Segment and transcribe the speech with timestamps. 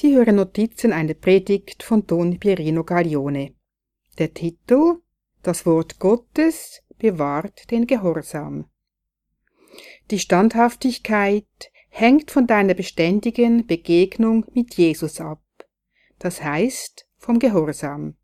[0.00, 3.56] Sie hören Notizen einer Predigt von Don Pierino Gaglione.
[4.16, 5.00] Der Titel
[5.42, 8.66] Das Wort Gottes bewahrt den Gehorsam.
[10.12, 15.42] Die Standhaftigkeit hängt von deiner beständigen Begegnung mit Jesus ab,
[16.20, 18.14] das heißt vom Gehorsam.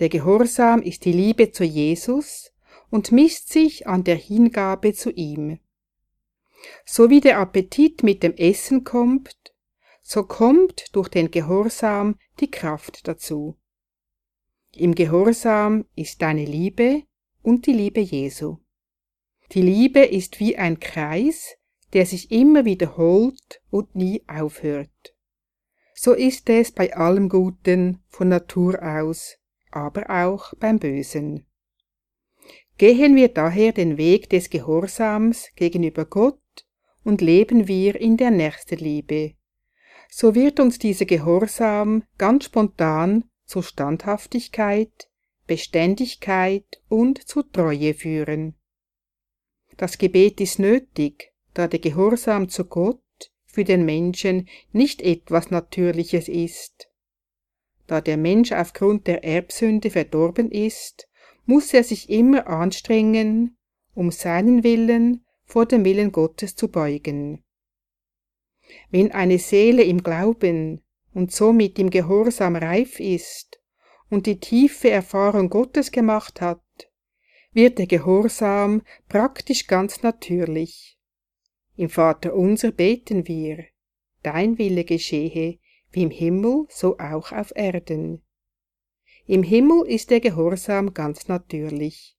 [0.00, 2.52] Der Gehorsam ist die Liebe zu Jesus
[2.90, 5.60] und misst sich an der Hingabe zu ihm.
[6.84, 9.36] So wie der Appetit mit dem Essen kommt,
[10.10, 13.58] so kommt durch den Gehorsam die Kraft dazu.
[14.74, 17.02] Im Gehorsam ist deine Liebe
[17.42, 18.56] und die Liebe Jesu.
[19.52, 21.56] Die Liebe ist wie ein Kreis,
[21.92, 25.14] der sich immer wiederholt und nie aufhört.
[25.94, 29.36] So ist es bei allem Guten von Natur aus,
[29.70, 31.46] aber auch beim Bösen.
[32.78, 36.40] Gehen wir daher den Weg des Gehorsams gegenüber Gott
[37.04, 39.34] und leben wir in der Nächstenliebe,
[40.08, 45.08] so wird uns dieser Gehorsam ganz spontan zur Standhaftigkeit,
[45.46, 48.54] Beständigkeit und zur Treue führen.
[49.76, 53.00] Das Gebet ist nötig, da der Gehorsam zu Gott
[53.46, 56.88] für den Menschen nicht etwas Natürliches ist.
[57.86, 61.08] Da der Mensch aufgrund der Erbsünde verdorben ist,
[61.46, 63.56] muss er sich immer anstrengen,
[63.94, 67.42] um seinen Willen vor dem Willen Gottes zu beugen.
[68.90, 70.82] Wenn eine Seele im Glauben
[71.14, 73.60] und somit im Gehorsam reif ist
[74.10, 76.62] und die tiefe Erfahrung Gottes gemacht hat,
[77.52, 80.98] wird der Gehorsam praktisch ganz natürlich.
[81.76, 83.64] Im Vater unser beten wir,
[84.22, 85.58] dein Wille geschehe,
[85.90, 88.22] wie im Himmel, so auch auf Erden.
[89.26, 92.17] Im Himmel ist der Gehorsam ganz natürlich.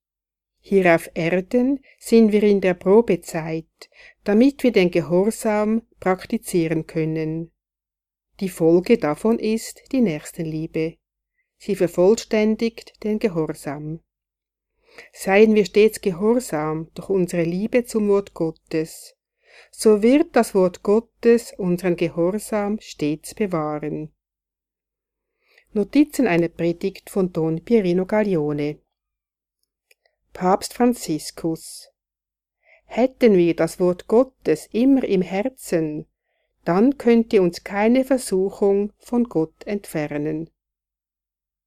[0.61, 3.89] Hier auf Erden sind wir in der Probezeit,
[4.23, 7.51] damit wir den Gehorsam praktizieren können.
[8.39, 10.97] Die Folge davon ist die Nächstenliebe.
[11.57, 14.01] Sie vervollständigt den Gehorsam.
[15.13, 19.15] Seien wir stets gehorsam durch unsere Liebe zum Wort Gottes,
[19.71, 24.11] so wird das Wort Gottes unseren Gehorsam stets bewahren.
[25.73, 28.79] Notizen einer Predigt von Don Pierino Gaglione
[30.39, 31.91] Papst Franziskus
[32.85, 36.05] Hätten wir das Wort Gottes immer im Herzen,
[36.63, 40.49] dann könnte uns keine Versuchung von Gott entfernen.